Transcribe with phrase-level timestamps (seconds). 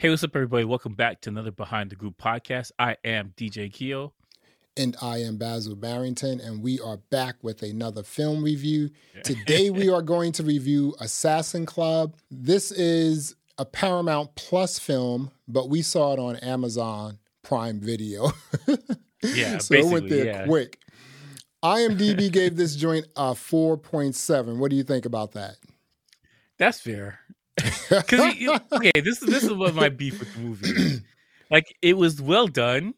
[0.00, 0.64] Hey, what's up, everybody?
[0.64, 2.72] Welcome back to another Behind the Groove podcast.
[2.78, 4.14] I am DJ Keo.
[4.74, 8.88] And I am Basil Barrington, and we are back with another film review.
[9.24, 12.16] Today, we are going to review Assassin Club.
[12.30, 18.32] This is a Paramount Plus film, but we saw it on Amazon Prime Video.
[19.22, 20.46] Yeah, so it went there yeah.
[20.46, 20.78] quick.
[21.62, 24.56] IMDb gave this joint a 4.7.
[24.56, 25.56] What do you think about that?
[26.56, 27.20] That's fair.
[27.88, 28.36] Because
[28.72, 30.68] okay, this is this is what my beef with the movie.
[30.70, 31.00] is.
[31.50, 32.94] Like it was well done.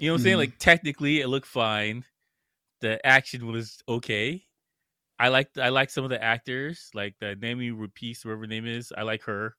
[0.00, 0.34] You know what I'm saying?
[0.34, 0.38] Mhm.
[0.40, 2.04] Like technically, it looked fine.
[2.80, 4.44] The action was okay.
[5.20, 8.66] I like I like some of the actors, like the Noomi Rapace, whoever her name
[8.66, 8.92] is.
[8.96, 9.54] I like her.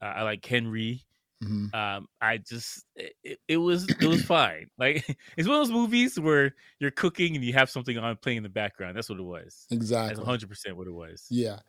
[0.00, 1.04] Uh, I like Henry.
[1.42, 1.74] Mhm.
[1.74, 5.02] um i just it, it was it was fine like
[5.38, 8.42] it's one of those movies where you're cooking and you have something on playing in
[8.42, 10.22] the background that's what it was that's Exactly.
[10.22, 11.60] 100% what it was Yeah.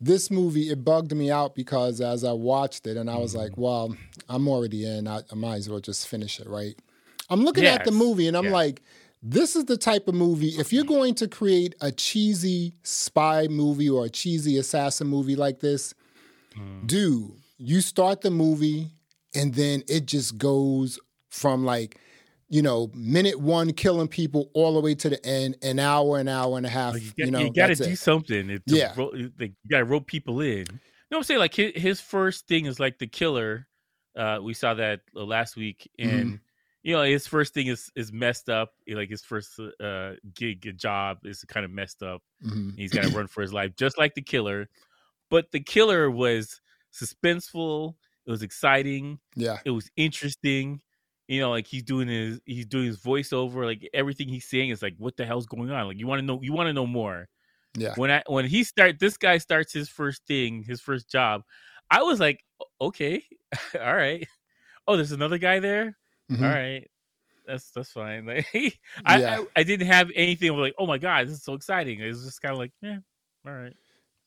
[0.00, 3.40] This movie, it bugged me out because as I watched it and I was Mm-hmm.
[3.42, 3.96] like, well,
[4.28, 5.08] I'm already in.
[5.08, 6.74] I, I might as well just finish it, right?
[7.30, 8.52] I'm looking at the movie and I'm yeah.
[8.52, 8.82] like,
[9.22, 13.88] this is the type of movie, if you're going to create a cheesy spy movie
[13.88, 15.94] or a cheesy assassin movie like this,
[16.56, 16.86] Mm.
[16.86, 18.90] dude, you start the movie
[19.34, 21.98] and then it just goes from like,
[22.48, 26.28] you know, minute one killing people all the way to the end, an hour, an
[26.28, 26.94] hour and a half.
[26.94, 27.96] Like, you, you, got, know, you gotta do it.
[27.98, 28.92] something Yeah.
[28.96, 32.00] ro- like, you gotta rope people in you know what i'm saying like his, his
[32.00, 33.68] first thing is like the killer
[34.16, 36.12] uh we saw that uh, last week Mhm.
[36.20, 36.40] and
[36.82, 41.18] you know his first thing is is messed up like his first uh gig job
[41.24, 42.76] is kind of messed up Mhm.
[42.76, 44.68] He's got to run for his life, just like the killer.
[45.30, 46.60] But the killer was
[46.92, 47.94] suspenseful.
[48.26, 49.18] It was exciting.
[49.34, 49.58] Yeah.
[49.64, 50.80] It was interesting.
[51.28, 53.64] You know, like he's doing his he's doing his voiceover.
[53.64, 55.88] Like everything he's saying is like, what the hell's going on?
[55.88, 57.28] Like you want to know you want to know more.
[57.76, 57.94] Yeah.
[57.96, 61.42] When I when he start this guy starts his first thing, his first job,
[61.90, 62.44] I was like,
[62.80, 63.22] okay,
[63.74, 64.26] all right.
[64.88, 65.96] Oh, there's another guy there.
[66.30, 66.42] Mhm.
[66.42, 66.88] All right.
[67.46, 68.26] That's that's fine.
[68.26, 68.46] Like,
[69.04, 69.40] I, Yeah.
[69.40, 72.00] I I didn't have anything like, oh my god, this is so exciting.
[72.00, 72.98] It was just kind of like, yeah,
[73.46, 73.74] all right.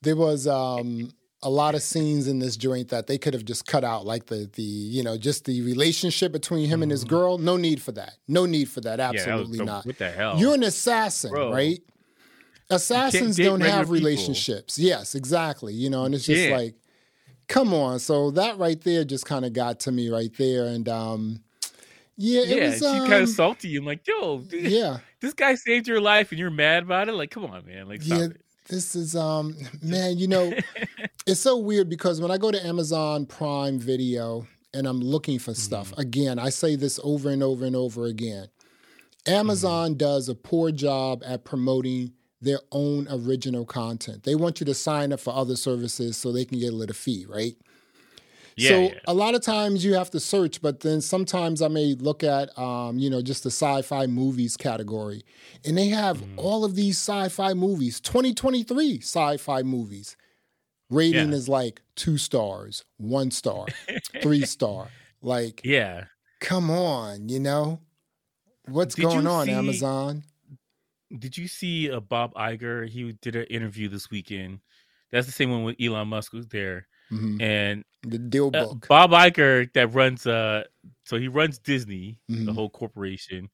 [0.01, 3.65] there was um a lot of scenes in this joint that they could have just
[3.65, 7.09] cut out like the the you know just the relationship between him and his Mhm.
[7.09, 9.97] girl no need for that no need for that Yeah, that was absolutely not What
[9.97, 10.37] the hell?
[10.37, 11.51] you're an assassin Bro.
[11.53, 11.81] right
[12.69, 13.93] assassins don't have people.
[13.93, 16.61] relationships yes exactly you know and it's just can't.
[16.61, 16.75] like
[17.47, 20.87] come on so that right there just kind of got to me right there and
[20.89, 21.41] um
[22.17, 23.75] yeah it yeah, was she's um, kind of salty.
[23.77, 27.13] I'm like, yo, dude, yeah this guy saved your life and you're mad about it.
[27.13, 27.87] Like, come on, man.
[27.87, 28.41] Like, Yeah, it.
[28.67, 30.53] this is um man you know
[31.25, 35.53] it's so weird because when I go to Amazon Prime Video and I'm looking for
[35.53, 36.01] stuff, Mm-hmm.
[36.01, 38.47] again, I say this over and over and over again.
[39.25, 39.31] Mm-hmm.
[39.33, 44.23] Amazon does a poor job at promoting their own original content.
[44.23, 46.95] They want you to sign up for other services so they can get a little
[46.95, 47.55] fee, right?
[48.55, 48.93] Yeah, so yeah.
[49.07, 52.57] a lot of times you have to search, but then sometimes I may look at,
[52.57, 55.23] um, you know, just the sci-fi movies category,
[55.65, 56.33] and they have Mm.
[56.37, 60.15] all of these sci-fi movies, 2023 sci-fi movies.
[60.89, 61.35] Rating Yeah.
[61.35, 63.65] is like two stars, one star,
[64.21, 64.89] three star.
[65.21, 66.05] Like, yeah.
[66.39, 67.79] come on, you know,
[68.67, 70.23] what's Did going on, see- Amazon?
[71.17, 72.87] Did you see uh, Bob Iger?
[72.87, 74.59] He did an interview this weekend.
[75.11, 77.41] That's the same one with Elon Musk was there, Mhm.
[77.41, 78.87] and The deal uh, book.
[78.87, 80.63] Bob Iger that runs uh
[81.05, 82.53] so he runs Disney, the Mhm.
[82.55, 83.49] whole corporation.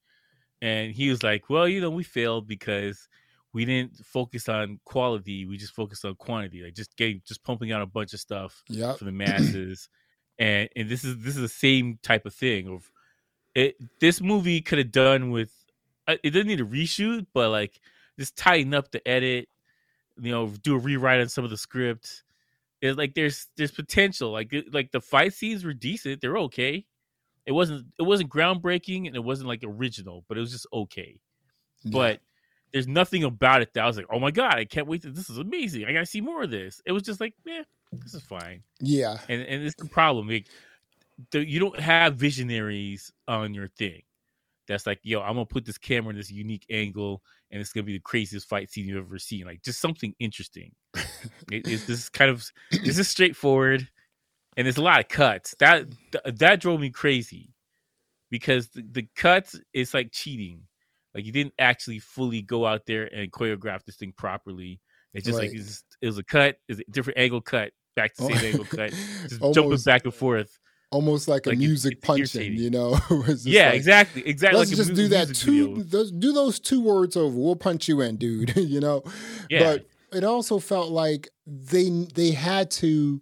[0.62, 3.08] And he was like, Well, you know, we failed because
[3.56, 7.72] we didn't focus on quality, we just focused on quantity, like just getting just pumping
[7.72, 8.98] out a bunch of stuff Yep.
[9.00, 9.90] for the masses.
[10.38, 12.92] and and this is this is the same type of thing of
[13.56, 15.52] it this movie could have done with
[16.08, 17.80] uh, it doesn't need a reshoot, but like
[18.20, 19.48] just tighten up the edit,
[20.22, 22.24] you know, do a rewrite on some of the script
[22.82, 26.86] it's like there's there's potential like like the fight scenes were decent they're okay
[27.46, 31.18] it wasn't it wasn't groundbreaking and it wasn't like original but it was just okay
[31.84, 31.92] Yeah.
[31.94, 32.20] but
[32.76, 35.10] there's nothing about it that I was like oh my god I can't wait to
[35.10, 35.86] this is amazing.
[35.86, 36.82] I gotta see more of this.
[36.86, 37.62] It was just like yeah
[37.94, 38.64] this is fine.
[38.82, 40.48] Yeah, and and it's the problem like
[41.32, 44.02] the, you don't have visionaries on your thing.
[44.68, 47.86] That's like yo I'm gonna put this camera in this unique angle and it's gonna
[47.86, 49.46] be the craziest fight scene you've ever seen.
[49.46, 50.74] Like just something interesting.
[51.52, 53.88] It, it's this kind of this is straightforward
[54.58, 55.56] and there's a lot of cuts.
[55.58, 57.56] That th- that drove me crazy
[58.30, 60.62] because the, the cuts is like cheating
[61.16, 64.80] like you didn't actually fully go out there and choreograph this thing properly
[65.14, 65.60] it's just like Right.
[65.60, 68.92] it's it was a cut it's a different angle cut back to same angle cut
[69.24, 70.60] just jumping almost, back and forth
[70.92, 72.98] almost like a like, it's- music it's punching, you know?
[73.44, 77.18] Yeah like, exactly exactly Let's like just do that two those, do those two words
[77.18, 77.36] over.
[77.36, 78.56] We'll punch you in, dude.
[78.58, 79.04] you know?
[79.50, 83.22] yeah But it also felt like they they had to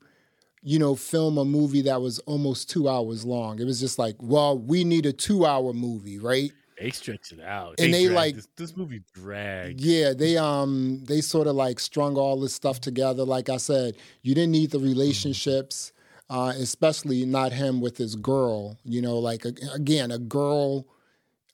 [0.66, 3.60] you know, film a movie that was almost two hours long.
[3.60, 6.52] It was just like, well, we need a two hour movie, right?
[6.80, 9.80] They stretch it out, And they, drag like- this, this movie dragged.
[9.82, 13.24] Yeah, they um they sort of like strung all this stuff together.
[13.24, 15.92] Like I said, you didn't need the relationships,
[16.30, 18.78] uh, especially not him with his girl.
[18.84, 20.88] You know, like again, a girl,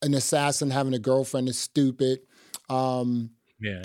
[0.01, 2.19] an assassin having a girlfriend is stupid.
[2.69, 3.81] Um, Yeah,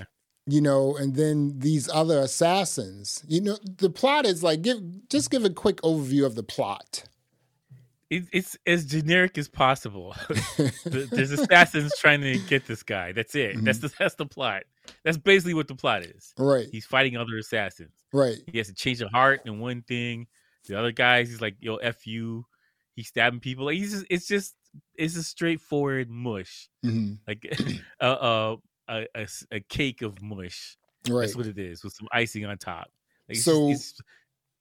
[0.47, 3.25] you know, and then these other assassins.
[3.27, 4.79] You know, the plot is like give
[5.09, 7.05] just give a quick overview of the plot.
[8.17, 10.15] It, it's as generic as possible.
[10.29, 13.13] The- There's assassins trying to get this guy.
[13.13, 13.57] That's it.
[13.57, 13.65] Mm-hmm.
[13.65, 14.65] That's the that's the plot.
[15.05, 16.33] That's basically what the plot is.
[16.39, 17.93] Right, He's fighting other assassins.
[18.13, 20.27] right, He has to change the heart in one thing.
[20.69, 22.47] The other guys, he's like, "Yo, f you."
[22.97, 23.65] He's stabbing people.
[23.65, 24.55] Like he's just, it's just,
[24.97, 27.45] it's a straightforward mush, hmm like
[28.01, 28.57] a
[29.69, 30.77] cake of mush.
[31.09, 31.21] right.
[31.23, 32.91] That's what it is, with some icing on top.
[33.29, 34.01] Like, So- just,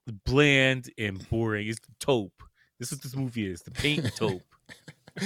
[0.08, 1.68] it's bland and boring.
[1.68, 2.42] It's taupe.
[2.80, 3.62] This is what this movie is.
[3.62, 4.42] The paint taupe.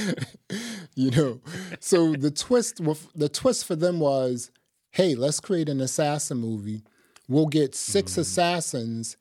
[0.96, 1.40] you know,
[1.80, 2.82] so the twist
[3.16, 4.52] the twist for them was,
[4.92, 6.82] hey, let's create an assassin movie.
[7.30, 8.22] We'll get 6 Mm-hmm.
[8.22, 9.18] assassins,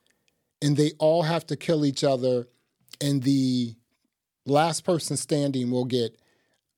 [0.61, 2.47] and they all have to kill each other,
[3.01, 3.75] and the
[4.45, 6.17] last person standing will get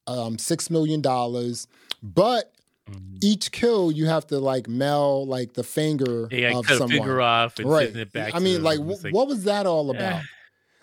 [0.08, 1.68] um, six million dollars.
[2.02, 2.52] But
[2.90, 3.20] Mhm.
[3.24, 6.98] each kill, you have to like mail like the finger like, of cut someone.
[6.98, 7.88] finger off and right.
[7.90, 8.34] send it back.
[8.34, 10.24] I mean, like, wh- what was that all about?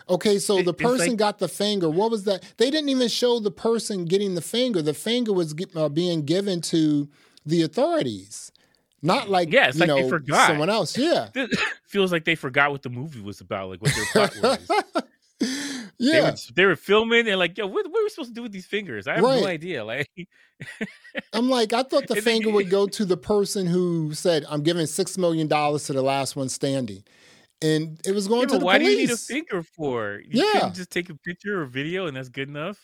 [0.09, 1.89] Okay, so It- the person like- got the finger.
[1.89, 2.43] What was that?
[2.57, 4.81] They didn't even show the person getting the finger.
[4.81, 7.09] The finger was uh, being given to
[7.45, 8.51] the authorities,
[9.01, 10.47] not like Yeah, it's you like they forgot.
[10.47, 10.97] someone else.
[10.97, 11.29] Yeah,
[11.87, 14.67] feels like they forgot what the movie was about, like what their plot was.
[15.39, 15.47] They
[15.99, 16.31] yeah.
[16.31, 18.51] were, they were filming and like, yo, what, what are we supposed to do with
[18.51, 19.07] these fingers?
[19.07, 19.41] I have Right.
[19.41, 19.83] no idea.
[19.83, 20.09] Like,
[21.33, 24.85] I'm like, I thought the finger would go to the person who said, "I'm giving
[24.85, 27.03] six million dollars to the last one standing,"
[27.61, 28.87] and it was going yeah, to the why police.
[28.95, 30.21] do you need a finger for?
[30.25, 30.69] You Yeah.
[30.69, 32.77] just take a picture or video and that's good enough.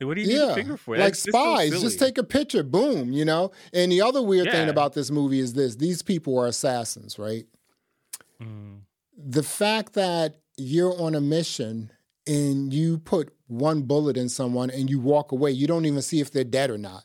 [0.00, 0.92] What do you need a finger for?
[0.96, 3.52] like That's- so spies, just take a picture, boom, you know.
[3.72, 7.46] And the other weird thing about this movie is this: these people are assassins, right?
[8.42, 8.80] Mm.
[9.16, 11.90] the fact that you're on a mission
[12.26, 16.20] and you put one bullet in someone and you walk away, you don't even see
[16.20, 17.04] if they're dead or not.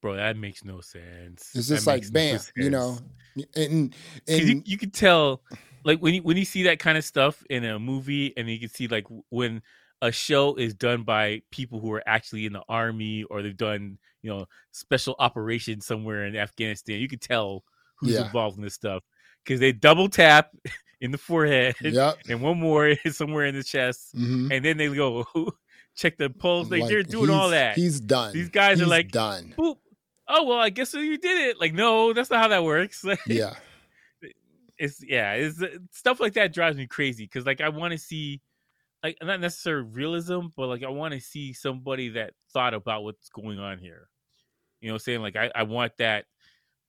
[0.00, 1.50] Bro, that makes no sense.
[1.54, 2.98] It's That just like makes no bam, you know.
[3.54, 3.94] And
[4.26, 5.42] and you, you could tell
[5.84, 8.58] like when you when you see that kind of stuff in a movie and you
[8.58, 9.62] can see like when
[10.02, 13.98] a show is done by people who are actually in the army or they've done
[14.22, 17.64] you know special operations somewhere in afghanistan you can tell
[17.96, 18.26] who's Yeah.
[18.26, 19.02] involved in this stuff
[19.44, 20.50] because they double tap
[21.00, 22.16] in the forehead yep.
[22.28, 24.52] and one more is somewhere in the chest mhm.
[24.52, 25.24] and then they go
[25.96, 28.32] check the pulse like, they're doing all that He's done.
[28.32, 29.54] These guys are like- done.
[29.58, 29.76] Boop.
[30.28, 33.54] Oh well i guess you did it like no that's not how that works Yeah.
[34.78, 37.98] it's yeah, it's uh, stuff like that drives me crazy because like I want to
[37.98, 38.40] see
[39.02, 43.28] like not necessarily realism, but like I want to see somebody that thought about what's
[43.28, 44.08] going on here.
[44.80, 46.26] You know, what I'm saying like I, I want that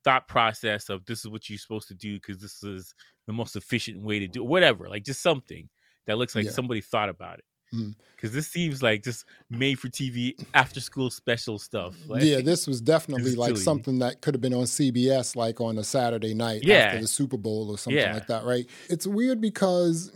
[0.03, 2.93] thought process of this is what you're supposed to do because this is
[3.27, 4.47] the most efficient way to do it.
[4.47, 4.87] whatever.
[4.87, 5.67] Like just something
[6.05, 6.51] that looks like Yeah.
[6.51, 7.45] somebody thought about it.
[7.71, 11.95] Because this seems like just made for TV after school special stuff.
[12.07, 13.61] Like, yeah, this was definitely like silly.
[13.61, 16.75] something that could have been on CBS, like on a Saturday night Yeah.
[16.77, 18.13] after the Super Bowl or something Yeah.
[18.13, 18.65] like that, right?
[18.89, 20.11] It's weird because,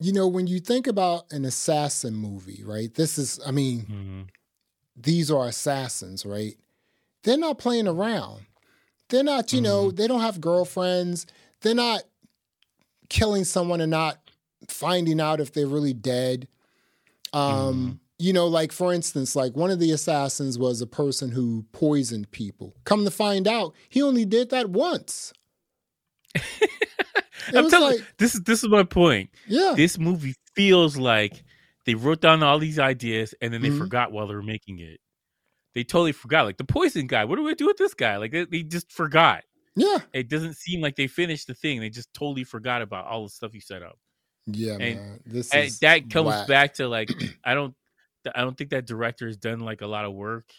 [0.00, 2.92] you know, when you think about an assassin movie, right?
[2.94, 4.30] This is, I mean, Mhm.
[4.96, 6.56] these are assassins, right?
[7.22, 8.46] They're not playing around.
[9.08, 11.26] They're not, you know, they don't have girlfriends.
[11.60, 12.02] They're not
[13.08, 14.18] killing someone and not
[14.70, 16.48] finding out if they're really dead.
[17.32, 21.64] Um, you know, like for instance, like one of the assassins was a person who
[21.72, 22.74] poisoned people.
[22.84, 25.32] Come to find out, he only did that once.
[27.54, 29.30] I'm telling like, this is this is my point.
[29.46, 31.42] yeah, this movie feels like
[31.86, 33.78] they wrote down all these ideas and then they Mhm.
[33.78, 35.00] forgot while they were making it.
[35.74, 36.44] They totally forgot.
[36.44, 38.16] Like the poison guy, what do we do with this guy?
[38.18, 39.44] Like they, they just forgot.
[39.76, 41.80] yeah, It doesn't seem like they finished the thing.
[41.80, 43.98] They just totally forgot about all the stuff you set up.
[44.54, 45.20] Yeah, And- man.
[45.26, 46.48] This And is that comes whack.
[46.48, 47.10] back to like
[47.44, 47.74] I don't
[48.34, 50.50] I don't think that director has done like a lot of work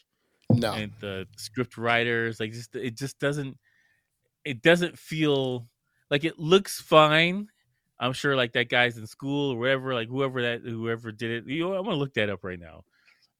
[0.50, 3.58] No, and the script writers like just it just doesn't
[4.44, 5.68] it doesn't feel
[6.10, 7.48] like it looks fine
[8.00, 11.48] i'm sure like that guy's in school or whatever like whoever that whoever did it
[11.48, 12.84] you know i'm gonna look that up right now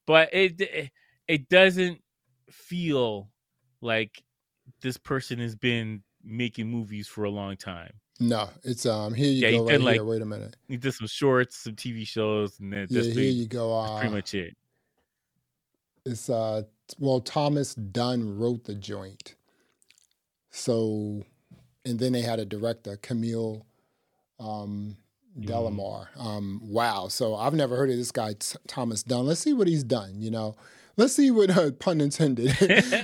[0.06, 0.90] but it it,
[1.26, 2.00] it doesn't
[2.50, 3.28] feel
[3.80, 4.22] like
[4.80, 7.92] this person has been making movies for a long time
[8.28, 8.48] no.
[8.64, 9.14] It's um.
[9.14, 9.66] Here you Yeah, he go.
[9.66, 10.04] did, Right like, here.
[10.04, 10.56] Wait a minute.
[10.68, 13.76] he did some shorts some tv shows and then Yeah, here you go.
[13.78, 14.56] Uh, pretty much it
[16.06, 16.62] It's uh
[16.98, 19.34] well Thomas Dunn wrote the joint.
[20.50, 21.24] So
[21.84, 23.66] and then they had a director, Camille
[24.38, 24.96] um,
[25.40, 26.08] Delamarre.
[26.18, 27.08] Um, wow.
[27.08, 29.26] So I've never heard of this guy, T- Thomas Dunn.
[29.26, 30.20] Let's see what he's done.
[30.20, 30.56] You know,
[30.96, 32.54] let's see what uh, pun intended.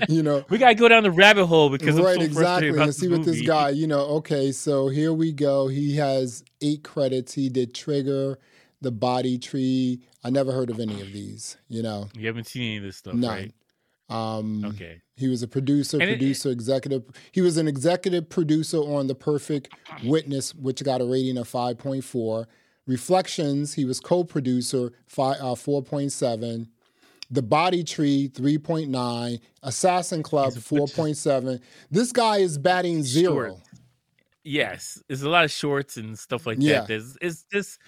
[0.08, 3.08] you know, we gotta go down the rabbit hole because right, so exactly, and see
[3.08, 3.70] what this guy.
[3.70, 5.68] You know, okay, so here we go.
[5.68, 7.32] He has eight credits.
[7.34, 8.38] He did Trigger,
[8.80, 10.00] The Body Tree.
[10.24, 11.56] I never heard of any of these.
[11.68, 13.30] You know, you haven't seen any of this stuff, None.
[13.30, 13.52] right?
[14.10, 15.02] Um, okay.
[15.16, 17.04] He was a producer, And it- producer, executive.
[17.32, 19.68] He was an executive producer on The Perfect
[20.02, 22.46] Witness, which got a rating of 5.4.
[22.86, 26.68] Reflections, he was co-producer, fi- uh, 4.7.
[27.30, 29.38] The Body Tree, 3.9.
[29.62, 31.60] Assassin Club, He's a bunch of- 4.7.
[31.90, 33.50] This guy is batting zero.
[33.56, 33.62] Short.
[34.44, 36.80] Yes, there's a lot of shorts and stuff like Yeah.
[36.80, 36.88] that.
[36.88, 37.78] There's it's just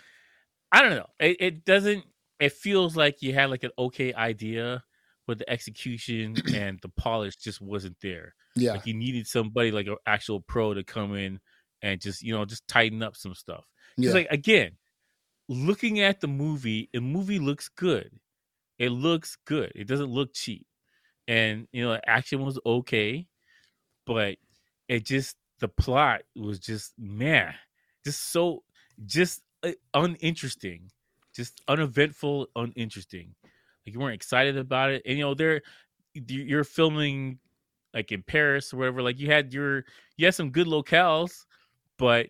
[0.73, 1.07] I don't know.
[1.19, 2.05] It, it doesn't.
[2.39, 4.85] It feels like you had like an okay idea,
[5.27, 8.35] but the execution and the polish just wasn't there.
[8.57, 11.41] Yeah, Like you needed somebody like an actual pro to come in
[11.83, 13.65] and just you know just tighten up some stuff.
[13.97, 14.73] Because yeah, like again,
[15.49, 18.11] looking at the movie, the movie looks good.
[18.81, 19.73] It looks good.
[19.77, 20.67] It doesn't look cheap,
[21.29, 23.29] and you know, action was okay,
[24.07, 24.39] but
[24.89, 27.55] it just the plot was just man,
[28.05, 28.65] just so
[29.07, 30.91] just uh, uninteresting,
[31.37, 33.35] just uneventful, uninteresting.
[33.45, 35.63] Like you weren't excited about it, and you know, they're
[36.15, 37.39] you're filming
[37.95, 39.03] like in Paris or whatever.
[39.03, 39.85] Like you had your
[40.17, 41.45] you had some good locales,
[41.99, 42.29] but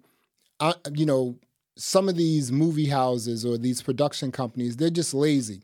[0.61, 1.37] I, you know,
[1.77, 5.63] some of these movie houses or these production companies, they're just lazy.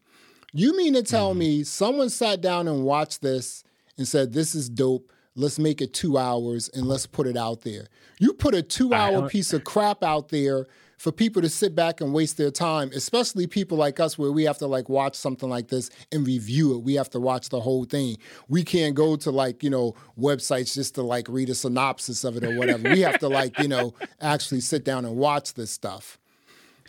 [0.53, 1.39] You mean to tell Mhm.
[1.39, 3.63] me someone sat down and watched this
[3.97, 5.11] and said, This is dope.
[5.37, 7.89] Let's make it two hours and let's put it out there.
[8.19, 10.67] You put a two hour piece of crap out there
[10.99, 14.43] for people to sit back and waste their time, especially people like us where we
[14.45, 16.83] have to like watch something like this and review it.
[16.83, 18.19] We have to watch the whole thing.
[18.49, 22.37] We can't go to like, you know, websites just to like read a synopsis of
[22.37, 22.91] it or whatever.
[22.91, 26.19] we have to like, you know, actually sit down and watch this stuff.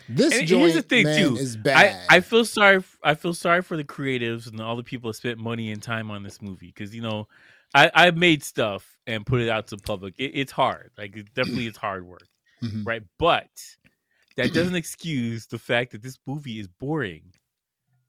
[0.08, 1.36] This And joint, here's the thing man, too.
[1.36, 1.96] is bad.
[2.10, 2.82] I feel sorry.
[3.04, 6.10] I feel sorry for the creatives and all the people that spent money and time
[6.10, 7.28] on this movie because you know,
[7.74, 10.14] I I made stuff and put it out to the public.
[10.18, 10.90] It, it's hard.
[10.98, 12.26] Like it definitely it's hard work,
[12.60, 12.84] Mhm.
[12.84, 13.02] right?
[13.20, 13.50] But
[14.42, 17.32] that doesn't excuse the fact that this movie is boring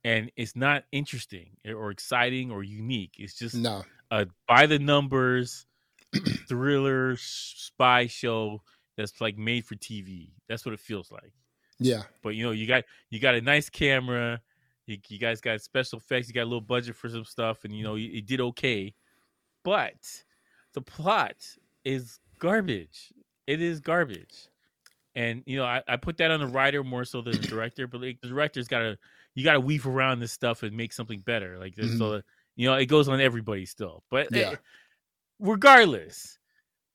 [0.04, 3.16] and it's not interesting or exciting or unique.
[3.18, 3.84] It's just No.
[4.10, 5.66] a by the numbers
[6.48, 8.62] thriller spy show
[8.98, 10.32] that's like made for TV.
[10.50, 11.34] That's what it feels like.
[11.80, 12.04] Yeah.
[12.22, 14.42] But you know, you got you got a nice camera.
[14.88, 16.28] You, you guys got special effects.
[16.28, 18.94] You got a little budget for some stuff, and you know, it, it did okay.
[19.64, 20.24] But
[20.74, 21.36] the plot
[21.86, 23.14] is garbage.
[23.48, 24.48] It is garbage.
[25.16, 27.88] And you know, I, I put that on the writer more so than the director.
[27.88, 28.98] But like, the director's got to
[29.36, 31.58] you got to weave around this stuff and make something better.
[31.60, 31.98] Like Mhm.
[31.98, 32.22] so,
[32.56, 34.04] you know, it goes on everybody still.
[34.10, 34.52] But Yeah.
[34.52, 34.56] eh,
[35.40, 36.38] regardless,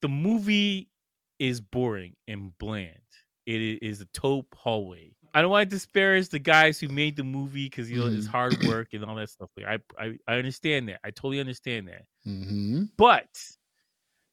[0.03, 0.91] the movie
[1.39, 2.99] is boring and bland.
[3.47, 5.15] it is a taupe hallway.
[5.33, 8.27] I don't want to disparage the guys who made the movie because you know it's
[8.27, 8.31] Mhm.
[8.31, 9.51] hard work and all that stuff.
[9.57, 10.99] Like I, I, I understand that.
[11.05, 12.07] I totally understand that.
[12.25, 13.29] hmm But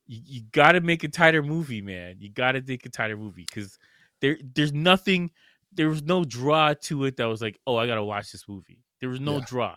[0.07, 2.15] you, you got to make a tighter movie, man.
[2.19, 3.77] You got to make a tighter movie because
[4.22, 5.31] there there's nothing.
[5.72, 8.83] There was no draw to it that was like, oh, I gotta watch this movie.
[9.00, 9.45] There was no Yeah.
[9.48, 9.75] draw.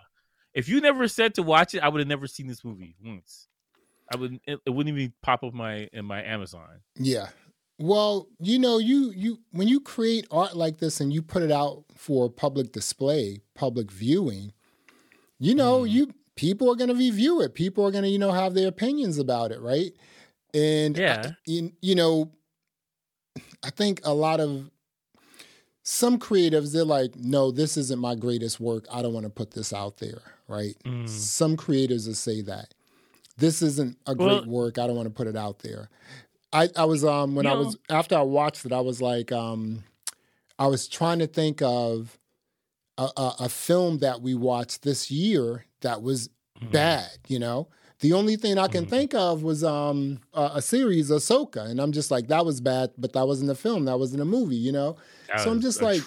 [0.52, 3.48] If you never said to watch it, I would have never seen this movie once.
[4.12, 4.38] I would.
[4.46, 6.80] It, it wouldn't even pop up my in my Amazon.
[6.96, 7.28] Yeah.
[7.78, 11.50] Well, you know, you you when you create art like this and you put it
[11.50, 14.52] out for public display, public viewing,
[15.38, 15.90] you know, Mhm.
[15.90, 17.54] you people are going to review it.
[17.54, 19.92] People are going to, you know, have their opinions about it, right?
[20.56, 21.30] And I- Yeah.
[21.46, 22.32] you, you know,
[23.62, 24.70] I think a lot of
[25.82, 28.86] some creatives they're like, "No, this isn't my greatest work.
[28.90, 30.76] I don't want to put this out there," right?
[30.84, 31.08] Mm.
[31.08, 32.74] Some creators will say that
[33.36, 34.78] this isn't a great Well- work.
[34.78, 35.90] I don't want to put it out there.
[36.52, 39.30] I, I was um when I You was after I watched it, I was like
[39.32, 39.84] um
[40.58, 42.18] I was trying to think of
[42.96, 46.30] a, a, a film that we watched this year that was
[46.62, 46.72] Mhm.
[46.72, 47.10] bad.
[47.28, 47.68] You know,
[48.00, 48.90] the only thing I can Mhm.
[48.90, 52.90] think of was um a, a series Ahsoka, and I'm just like that was bad,
[52.98, 53.84] but that wasn't a film.
[53.86, 54.56] That wasn't a movie.
[54.56, 54.96] You know,
[55.28, 56.02] That so I'm just like,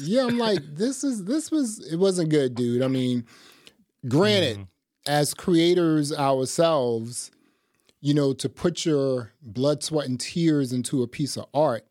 [0.00, 2.82] yeah, I'm like this is this was it wasn't good, dude.
[2.82, 3.24] I mean,
[4.08, 4.66] granted, Mhm.
[5.06, 7.30] as creators ourselves,
[8.00, 11.84] you know, to put your blood, sweat, and tears into a piece of art,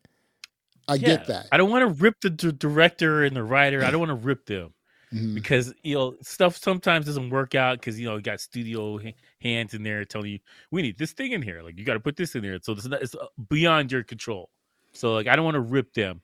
[0.86, 1.06] I Yeah.
[1.16, 1.48] get that.
[1.52, 3.84] I don't want to rip the d- director and the writer.
[3.84, 4.72] I don't want to rip them
[5.12, 5.34] Mhm.
[5.34, 9.14] because you know stuff sometimes doesn't work out because you know you got studio ha-
[9.40, 10.38] hands in there telling you
[10.70, 11.62] we need this thing in here.
[11.62, 12.58] Like you got to put this in there.
[12.62, 14.50] So it's, not, it's uh, beyond your control.
[14.92, 16.20] So like I don't want to rip them,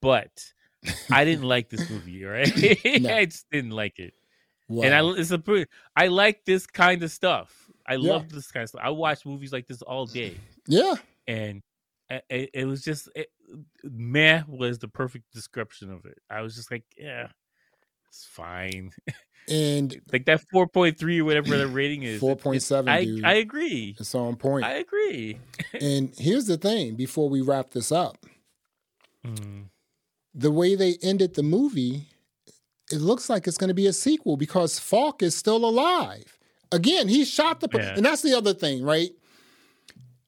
[0.00, 0.30] but
[1.10, 2.24] I didn't like this movie.
[2.24, 2.50] Right?
[3.00, 3.14] No.
[3.14, 4.14] I just didn't like it.
[4.68, 4.84] Wow.
[4.84, 7.54] And I it's a pretty, I like this kind of stuff.
[7.86, 8.12] I Yeah.
[8.12, 8.82] love this kind of stuff.
[8.84, 10.36] I watch movies like this all day,
[10.66, 10.94] yeah,
[11.26, 11.60] and
[12.08, 13.28] it, it, it was just it,
[13.82, 16.18] meh was the perfect description of it.
[16.30, 17.28] I was just like, yeah,
[18.10, 18.90] it's fine.
[19.48, 22.16] and like that four point three or whatever the rating is.
[22.16, 23.24] it- four it- point seven, I dude.
[23.24, 23.96] I agree.
[23.98, 24.64] it's on point.
[24.64, 25.38] I agree.
[25.80, 28.18] and here's the thing: before we wrap this up,
[29.26, 29.66] Mm,
[30.34, 32.08] the way they ended the movie,
[32.90, 36.38] it looks like it's going to be a sequel because Falk is still alive.
[36.72, 37.94] Again, he shot the, Yeah.
[37.96, 39.10] and that's the other thing, right?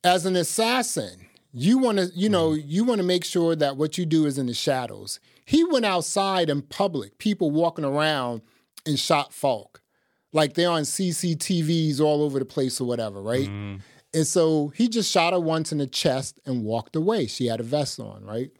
[0.04, 2.68] As an assassin, you want to, you know, Mm-hmm.
[2.68, 5.20] you want to make sure that what you do is in the shadows.
[5.44, 8.42] He went outside in public, people walking around,
[8.86, 9.80] and shot Falk,
[10.32, 13.48] like they're on CCTVs all over the place or whatever, right?
[13.48, 13.80] mm,
[14.14, 17.26] And so he just shot her once in the chest and walked away.
[17.26, 18.50] She had a vest on, right?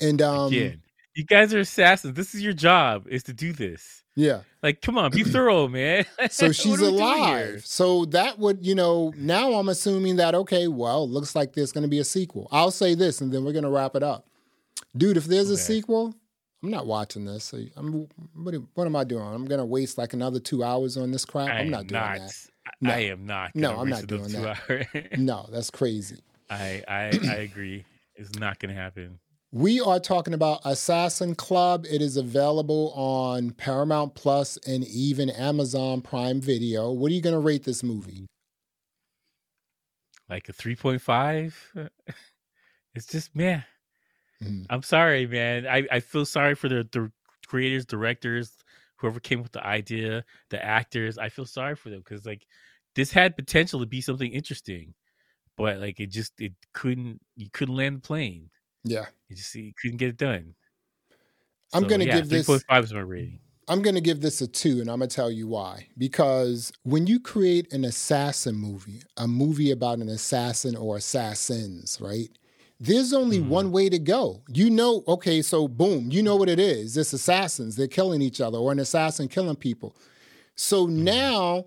[0.00, 0.82] And um, Again,
[1.14, 2.14] you guys are assassins.
[2.14, 4.02] This is your job is to do this.
[4.14, 4.40] yeah.
[4.62, 6.04] Like, come on, be thorough, man.
[6.30, 7.04] So she's are we doing here?
[7.04, 7.66] alive.
[7.66, 11.82] So that would, you know, now I'm assuming that okay, well, looks like there's going
[11.82, 12.48] to be a sequel.
[12.50, 14.26] I'll say this, and then we're going to wrap it up,
[14.96, 15.16] dude.
[15.16, 16.14] If there's a sequel,
[16.62, 17.44] I'm not watching this.
[17.44, 19.22] So I'm, what, am- what am I doing?
[19.22, 21.48] I'm going to waste like another two hours on this crap.
[21.48, 22.18] I I'm not doing not.
[22.18, 22.34] that.
[22.66, 22.90] I- No.
[22.92, 23.54] I am not.
[23.54, 25.08] No, I'm not doing that.
[25.18, 26.18] No, that's crazy.
[26.50, 27.84] I I I agree.
[28.14, 29.18] It's not gonna happen.
[29.52, 31.86] We are talking about Assassin Club.
[31.88, 36.90] It is available on Paramount Plus and even Amazon Prime Video.
[36.90, 38.26] What are you going to rate this movie?
[40.28, 41.56] Like a three point five.
[42.94, 43.62] It's just man.
[44.42, 44.66] Mhm.
[44.70, 45.66] I'm sorry, man.
[45.66, 47.10] I, I feel sorry for the, the
[47.46, 48.52] creators, directors,
[48.96, 51.18] whoever came up with the idea, the actors.
[51.18, 52.46] I feel sorry for them because like
[52.94, 54.94] this had potential to be something interesting,
[55.56, 57.20] but like it just it couldn't.
[57.36, 58.50] You couldn't land the plane.
[58.84, 59.06] Yeah.
[59.28, 60.54] You just you couldn't get it done.
[61.72, 63.40] I'm So, gonna yeah, give this- 3.5 is my rating.
[63.68, 65.88] I'm going to give this a two, and I'm going to tell you why.
[65.98, 72.28] Because when you create an assassin movie, a movie about an assassin or assassins, right?
[72.78, 73.48] There's only Mhm.
[73.48, 74.42] one way to go.
[74.52, 76.96] You know, okay, so boom, you know what it is.
[76.96, 77.76] It's assassins.
[77.76, 79.96] They're killing each other, or an assassin killing people.
[80.56, 81.66] So now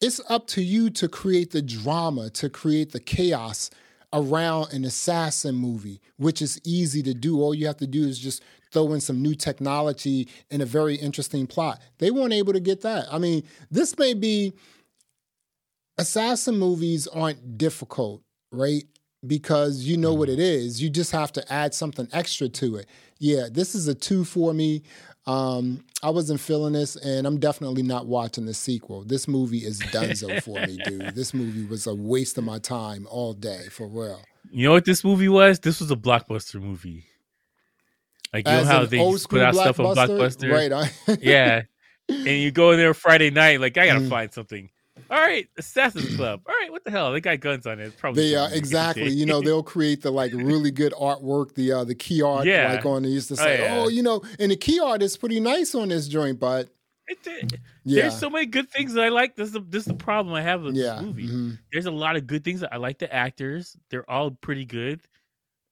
[0.00, 3.70] it's up to you to create the drama, to create the chaos
[4.12, 7.40] around an assassin movie, which is easy to do.
[7.42, 8.40] All you have to do is just
[8.70, 11.80] throw in some new technology and a very interesting plot.
[11.98, 13.06] They weren't able to get that.
[13.12, 14.52] I mean, this may be
[15.98, 18.84] assassin movies aren't difficult, right?
[19.26, 20.82] Because you know what it is.
[20.82, 22.86] You just have to add something extra to it.
[23.18, 24.82] Yeah, this is a two for me.
[25.26, 29.04] Um, I wasn't feeling this, and I'm definitely not watching the sequel.
[29.04, 31.14] This movie is donezo for me, dude.
[31.14, 34.20] This movie was a waste of my time all day, for real.
[34.50, 35.60] You know what this movie was?
[35.60, 37.04] This was a blockbuster movie.
[38.34, 40.52] Like you know how they put out stuff on blockbuster?
[40.52, 41.18] Right?
[41.22, 41.62] Yeah.
[42.08, 44.10] And you go in there Friday night, like I gotta Mm.
[44.10, 44.68] find something.
[45.10, 46.42] All right, Assassin's Club.
[46.46, 47.12] All right, what the hell?
[47.12, 47.86] They got guns on it.
[47.88, 49.10] It's Probably They uh, exactly.
[49.10, 52.72] You know, they'll create the like really good artwork, the uh, the key art, Yeah.
[52.72, 53.02] like on.
[53.02, 53.76] They used to Oh, say, yeah.
[53.76, 56.68] oh, you know, and the key art is pretty nice on this joint, but
[57.08, 57.54] It, it,
[57.84, 58.02] yeah.
[58.02, 59.36] There's so many good things that I like.
[59.36, 60.94] This is the, this is the problem I have with yeah.
[60.94, 61.26] this movie.
[61.26, 61.50] Mm-hmm.
[61.72, 62.62] There's a lot of good things.
[62.62, 63.76] I like the actors.
[63.90, 65.00] They're all pretty good.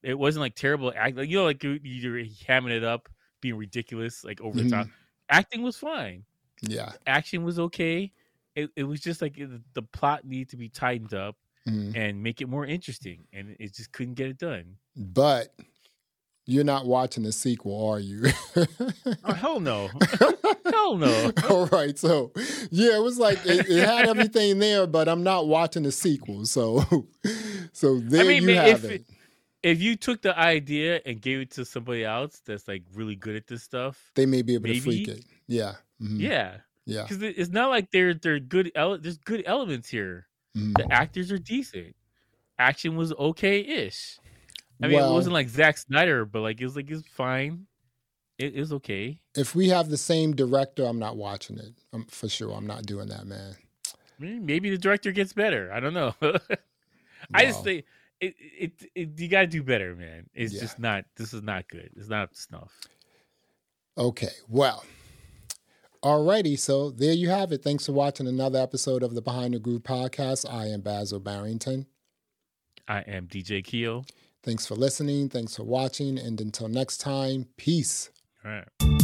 [0.03, 1.15] It wasn't like terrible act.
[1.15, 3.09] Like, you know, like you're hamming it up,
[3.41, 4.69] being ridiculous, like over mm-hmm.
[4.69, 4.87] the top.
[5.29, 6.25] Acting was fine.
[6.61, 6.91] Yeah.
[7.07, 8.11] Action was okay.
[8.55, 9.39] It, it was just like
[9.73, 11.35] the plot needed to be tightened up
[11.67, 11.97] mm-hmm.
[11.97, 14.77] and make it more interesting, and it just couldn't get it done.
[14.95, 15.53] But
[16.45, 18.25] you're not watching the sequel, are you?
[19.23, 19.89] oh, hell no.
[20.65, 21.31] hell no.
[21.49, 21.97] All right.
[21.97, 22.31] So,
[22.69, 26.45] yeah, it was like it, it, had everything there, but I'm not watching the sequel.
[26.45, 26.83] So,
[27.71, 29.05] so there I mean, you have it.
[29.61, 33.37] If you took the idea and gave it to somebody else that's like really good
[33.37, 35.25] at this stuff, they may be able maybe, to freak it.
[35.47, 35.75] Yeah.
[36.01, 36.19] Mm-hmm.
[36.19, 36.57] Yeah.
[36.85, 37.03] Yeah.
[37.03, 38.71] Because it's not like they're they're good.
[38.75, 40.27] Ele- there's good elements here.
[40.57, 40.73] Mm-hmm.
[40.73, 41.95] The actors are decent.
[42.59, 44.19] Action was okay ish.
[44.81, 47.67] I mean, well, it wasn't like Zack Snyder, but like it was like it's fine.
[48.37, 49.19] It is okay.
[49.35, 51.73] If we have the same director, I'm not watching it.
[51.93, 53.55] I'm, for sure, I'm not doing that, man.
[54.19, 55.71] Maybe the director gets better.
[55.71, 56.13] I don't know.
[57.33, 57.85] I just think
[58.19, 60.29] it, it, it, you got to do better, man.
[60.33, 60.61] It's yeah.
[60.61, 61.05] just not.
[61.15, 61.89] This is not good.
[61.95, 62.71] It's not snuff.
[63.97, 64.83] Okay, well,
[66.03, 66.59] alrighty.
[66.59, 67.63] So there you have it.
[67.63, 70.45] Thanks for watching another episode of the Behind the Groove podcast.
[70.51, 71.87] I am Basil Barrington.
[72.87, 74.03] I am DJ Keo.
[74.43, 75.29] Thanks for listening.
[75.29, 76.17] Thanks for watching.
[76.19, 78.11] And until next time, peace.
[78.43, 79.02] All right.